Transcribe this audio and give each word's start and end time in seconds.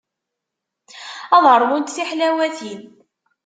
Ad 1.35 1.45
ṛwunt 1.61 1.93
tiḥlawatin. 1.95 2.81